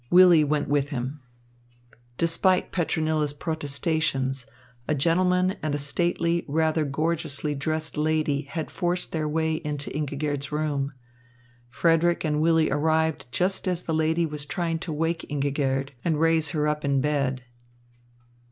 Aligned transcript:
Willy 0.09 0.43
went 0.43 0.67
with 0.67 0.89
him. 0.89 1.21
Despite 2.17 2.71
Petronilla's 2.71 3.33
protestations, 3.33 4.47
a 4.87 4.95
gentleman 4.95 5.57
and 5.61 5.75
a 5.75 5.77
stately, 5.77 6.43
rather 6.47 6.85
gorgeously 6.85 7.53
dressed 7.53 7.97
lady 7.99 8.41
had 8.41 8.71
forced 8.71 9.11
their 9.11 9.29
way 9.29 9.57
into 9.57 9.91
Ingigerd's 9.95 10.51
room. 10.51 10.91
Frederick 11.69 12.23
and 12.25 12.41
Willy 12.41 12.71
arrived 12.71 13.27
just 13.31 13.67
as 13.67 13.83
the 13.83 13.93
lady 13.93 14.25
was 14.25 14.47
trying 14.47 14.79
to 14.79 14.91
wake 14.91 15.23
Ingigerd 15.29 15.89
and 16.03 16.19
raise 16.19 16.49
her 16.49 16.67
up 16.67 16.83
in 16.83 16.99
bed. 16.99 17.43